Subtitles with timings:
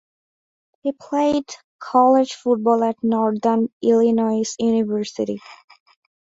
[0.81, 1.45] He played
[1.77, 5.39] college football at Northern Illinois University.